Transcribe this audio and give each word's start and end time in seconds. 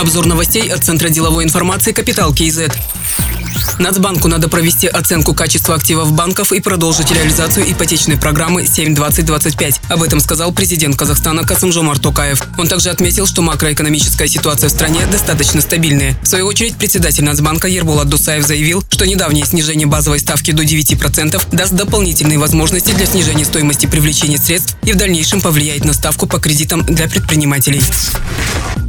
Обзор 0.00 0.24
новостей 0.24 0.66
от 0.72 0.82
Центра 0.82 1.10
деловой 1.10 1.44
информации 1.44 1.92
«Капитал 1.92 2.32
КИЗ». 2.32 2.60
Нацбанку 3.78 4.28
надо 4.28 4.48
провести 4.48 4.86
оценку 4.86 5.34
качества 5.34 5.74
активов 5.74 6.12
банков 6.12 6.52
и 6.52 6.60
продолжить 6.60 7.12
реализацию 7.12 7.70
ипотечной 7.70 8.16
программы 8.16 8.62
7-20-25. 8.62 9.80
Об 9.90 10.02
этом 10.02 10.20
сказал 10.20 10.52
президент 10.52 10.96
Казахстана 10.96 11.44
Касымжомар 11.44 11.98
Токаев. 11.98 12.42
Он 12.56 12.66
также 12.66 12.88
отметил, 12.88 13.26
что 13.26 13.42
макроэкономическая 13.42 14.26
ситуация 14.26 14.68
в 14.68 14.72
стране 14.72 15.00
достаточно 15.12 15.60
стабильная. 15.60 16.18
В 16.22 16.26
свою 16.26 16.46
очередь, 16.46 16.76
председатель 16.76 17.24
Нацбанка 17.24 17.68
Ербулат 17.68 18.08
Дусаев 18.08 18.46
заявил, 18.46 18.82
что 18.88 19.06
недавнее 19.06 19.44
снижение 19.44 19.86
базовой 19.86 20.20
ставки 20.20 20.50
до 20.52 20.62
9% 20.62 21.42
даст 21.52 21.72
дополнительные 21.74 22.38
возможности 22.38 22.92
для 22.92 23.04
снижения 23.04 23.44
стоимости 23.44 23.84
привлечения 23.84 24.38
средств 24.38 24.76
и 24.82 24.92
в 24.92 24.96
дальнейшем 24.96 25.42
повлияет 25.42 25.84
на 25.84 25.92
ставку 25.92 26.26
по 26.26 26.38
кредитам 26.38 26.84
для 26.86 27.06
предпринимателей. 27.06 27.82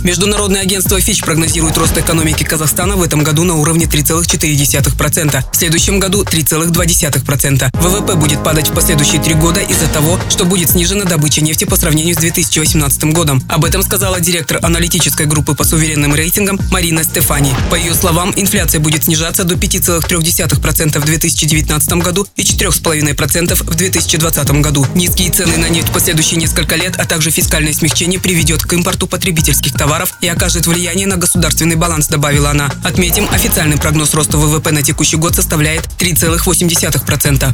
Международное 0.03 0.61
агентство 0.61 0.97
Fitch 0.97 1.23
прогнозирует 1.23 1.77
рост 1.77 1.95
экономики 1.95 2.43
Казахстана 2.43 2.95
в 2.95 3.03
этом 3.03 3.23
году 3.23 3.43
на 3.43 3.53
уровне 3.55 3.85
3,4%. 3.85 5.43
В 5.51 5.55
следующем 5.55 5.99
году 5.99 6.23
3,2%. 6.23 7.69
ВВП 7.79 8.15
будет 8.15 8.43
падать 8.43 8.69
в 8.69 8.73
последующие 8.73 9.21
три 9.21 9.35
года 9.35 9.59
из-за 9.59 9.87
того, 9.87 10.19
что 10.27 10.45
будет 10.45 10.71
снижена 10.71 11.05
добыча 11.05 11.41
нефти 11.41 11.65
по 11.65 11.75
сравнению 11.75 12.15
с 12.15 12.17
2018 12.17 13.03
годом. 13.13 13.43
Об 13.47 13.63
этом 13.63 13.83
сказала 13.83 14.19
директор 14.19 14.57
аналитической 14.63 15.27
группы 15.27 15.53
по 15.53 15.63
суверенным 15.63 16.15
рейтингам 16.15 16.59
Марина 16.71 17.03
Стефани. 17.03 17.53
По 17.69 17.75
ее 17.75 17.93
словам, 17.93 18.33
инфляция 18.35 18.81
будет 18.81 19.03
снижаться 19.03 19.43
до 19.43 19.53
5,3% 19.53 20.99
в 20.99 21.05
2019 21.05 21.93
году 21.93 22.27
и 22.35 22.41
4,5% 22.41 23.53
в 23.53 23.75
2020 23.75 24.51
году. 24.61 24.87
Низкие 24.95 25.29
цены 25.29 25.57
на 25.57 25.69
нефть 25.69 25.89
в 25.89 25.91
последующие 25.91 26.39
несколько 26.39 26.75
лет, 26.75 26.95
а 26.97 27.05
также 27.05 27.29
фискальное 27.29 27.73
смягчение 27.73 28.19
приведет 28.19 28.63
к 28.63 28.73
импорту 28.73 29.05
потребительских 29.05 29.73
товаров 29.73 29.90
товаров 29.91 30.13
и 30.21 30.27
окажет 30.29 30.67
влияние 30.67 31.05
на 31.05 31.17
государственный 31.17 31.75
баланс, 31.75 32.07
добавила 32.07 32.51
она. 32.51 32.71
Отметим, 32.81 33.27
официальный 33.29 33.75
прогноз 33.75 34.13
роста 34.13 34.37
ВВП 34.37 34.71
на 34.71 34.83
текущий 34.83 35.17
год 35.17 35.35
составляет 35.35 35.85
3,8%. 35.99 37.53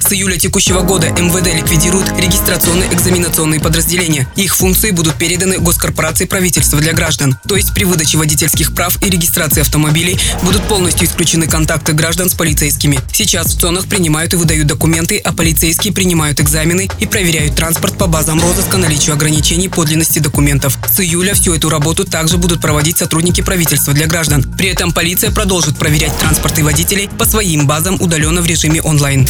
С 0.00 0.12
июля 0.12 0.38
текущего 0.38 0.82
года 0.82 1.08
МВД 1.08 1.52
ликвидирует 1.52 2.08
регистрационные 2.16 2.92
экзаменационные 2.94 3.60
подразделения. 3.60 4.28
Их 4.36 4.56
функции 4.56 4.92
будут 4.92 5.16
переданы 5.16 5.58
госкорпорации 5.58 6.26
правительства 6.26 6.78
для 6.80 6.92
граждан. 6.92 7.36
То 7.48 7.56
есть 7.56 7.74
при 7.74 7.84
выдаче 7.84 8.16
водительских 8.16 8.72
прав 8.72 9.02
и 9.02 9.10
регистрации 9.10 9.62
автомобилей 9.62 10.18
будут 10.42 10.62
полностью 10.68 11.08
исключены 11.08 11.48
контакты 11.48 11.92
граждан 11.92 12.30
с 12.30 12.34
полицейскими. 12.34 13.00
Сейчас 13.12 13.48
в 13.48 13.60
ЦОНах 13.60 13.88
принимают 13.88 14.32
и 14.32 14.36
выдают 14.36 14.68
документы, 14.68 15.18
а 15.18 15.32
полицейские 15.32 15.92
принимают 15.92 16.40
экзамены 16.40 16.88
и 17.00 17.06
проверяют 17.06 17.56
транспорт 17.56 17.98
по 17.98 18.06
базам 18.06 18.40
розыска 18.40 18.76
наличию 18.76 19.14
ограничений 19.14 19.68
подлинности 19.68 20.20
документов. 20.20 20.78
С 20.88 21.00
июля 21.00 21.25
всю 21.34 21.54
эту 21.54 21.68
работу 21.68 22.04
также 22.04 22.36
будут 22.36 22.60
проводить 22.60 22.98
сотрудники 22.98 23.40
правительства 23.40 23.92
для 23.92 24.06
граждан. 24.06 24.42
При 24.56 24.68
этом 24.68 24.92
полиция 24.92 25.30
продолжит 25.30 25.78
проверять 25.78 26.16
транспорт 26.18 26.58
и 26.58 26.62
водителей 26.62 27.08
по 27.08 27.24
своим 27.24 27.66
базам 27.66 27.96
удаленно 28.00 28.40
в 28.42 28.46
режиме 28.46 28.82
онлайн. 28.82 29.26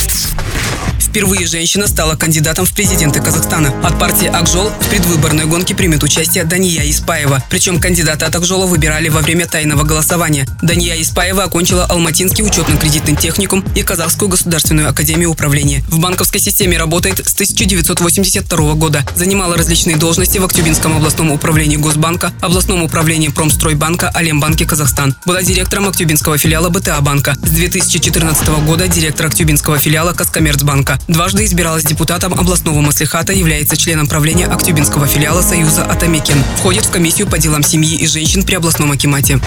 Впервые 1.06 1.46
женщина 1.46 1.86
стала 1.86 2.14
кандидатом 2.14 2.66
в 2.66 2.74
президенты 2.74 3.22
Казахстана. 3.22 3.72
От 3.82 3.98
партии 3.98 4.26
Акжол 4.26 4.68
в 4.68 4.88
предвыборной 4.90 5.46
гонке 5.46 5.74
примет 5.74 6.02
участие 6.02 6.44
Дания 6.44 6.90
Испаева. 6.90 7.42
Причем 7.48 7.80
кандидата 7.80 8.26
от 8.26 8.36
Акжола 8.36 8.66
выбирали 8.66 9.08
во 9.08 9.20
время 9.20 9.46
тайного 9.46 9.84
голосования. 9.84 10.46
Дания 10.60 11.00
Испаева 11.00 11.44
окончила 11.44 11.86
Алматинский 11.86 12.44
учетно-кредитный 12.44 13.16
техникум 13.16 13.64
и 13.74 13.82
Казахскую 13.82 14.28
государственную 14.28 14.90
академию 14.90 15.30
управления. 15.30 15.82
В 15.88 15.98
банковской 16.00 16.40
системе 16.40 16.76
работает 16.76 17.26
с 17.26 17.32
1982 17.32 18.74
года. 18.74 19.02
Занимала 19.14 19.56
различные 19.56 19.96
должности 19.96 20.36
в 20.38 20.44
Актюбинском 20.44 20.96
областном 20.96 21.30
управлении 21.30 21.76
Госбанка, 21.76 22.32
областном 22.42 22.82
управлении 22.82 23.28
Промстройбанка, 23.28 24.10
Алембанке 24.10 24.66
Казахстан. 24.66 25.14
Была 25.24 25.42
директором 25.42 25.88
Актюбинского 25.88 26.36
филиала 26.36 26.68
БТА 26.68 27.00
банка. 27.00 27.36
С 27.42 27.50
2014 27.50 28.48
года 28.66 28.86
директор 28.86 29.26
Актюбинского 29.26 29.78
филиала 29.78 30.12
Каскоммерцбанка. 30.12 30.98
Дважды 31.08 31.44
избиралась 31.44 31.84
депутатом 31.84 32.34
областного 32.34 32.80
маслихата, 32.80 33.32
является 33.32 33.76
членом 33.76 34.08
правления 34.08 34.46
Актюбинского 34.46 35.06
филиала 35.06 35.40
Союза 35.40 35.84
Атамекен. 35.84 36.42
Входит 36.56 36.84
в 36.84 36.90
комиссию 36.90 37.28
по 37.28 37.38
делам 37.38 37.62
семьи 37.62 37.96
и 37.96 38.06
женщин 38.06 38.42
при 38.42 38.56
областном 38.56 38.90
акимате. 38.90 39.40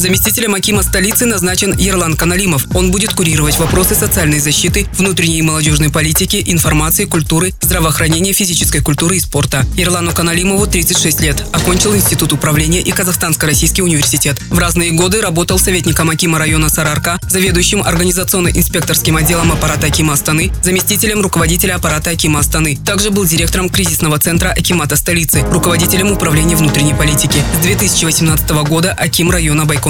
Заместителем 0.00 0.54
Акима 0.54 0.82
столицы 0.82 1.26
назначен 1.26 1.76
Ерлан 1.76 2.16
Каналимов. 2.16 2.64
Он 2.74 2.90
будет 2.90 3.12
курировать 3.12 3.58
вопросы 3.58 3.94
социальной 3.94 4.38
защиты, 4.38 4.86
внутренней 4.94 5.40
и 5.40 5.42
молодежной 5.42 5.90
политики, 5.90 6.42
информации, 6.46 7.04
культуры, 7.04 7.52
здравоохранения, 7.60 8.32
физической 8.32 8.80
культуры 8.80 9.18
и 9.18 9.20
спорта. 9.20 9.66
Ерлану 9.76 10.12
Каналимову 10.12 10.66
36 10.66 11.20
лет. 11.20 11.44
Окончил 11.52 11.94
Институт 11.94 12.32
управления 12.32 12.80
и 12.80 12.90
Казахстанско-Российский 12.92 13.82
университет. 13.82 14.40
В 14.48 14.58
разные 14.58 14.92
годы 14.92 15.20
работал 15.20 15.58
советником 15.58 16.08
Акима 16.08 16.38
района 16.38 16.70
Сарарка, 16.70 17.20
заведующим 17.28 17.82
организационно-инспекторским 17.82 19.18
отделом 19.18 19.52
аппарата 19.52 19.88
Акима 19.88 20.14
Астаны, 20.14 20.50
заместителем 20.62 21.20
руководителя 21.20 21.74
аппарата 21.74 22.08
Акима 22.08 22.40
Астаны. 22.40 22.78
Также 22.86 23.10
был 23.10 23.26
директором 23.26 23.68
кризисного 23.68 24.18
центра 24.18 24.48
Акимата 24.48 24.96
столицы, 24.96 25.42
руководителем 25.52 26.10
управления 26.10 26.56
внутренней 26.56 26.94
политики. 26.94 27.44
С 27.60 27.62
2018 27.64 28.50
года 28.66 28.92
Аким 28.92 29.30
района 29.30 29.66
Байкон 29.66 29.89